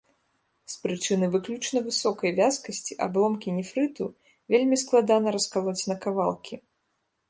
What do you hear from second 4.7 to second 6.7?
складана раскалоць на кавалкі.